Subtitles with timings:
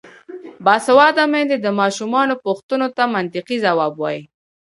[0.65, 4.21] باسواده میندې د ماشومانو پوښتنو ته منطقي ځواب وايي.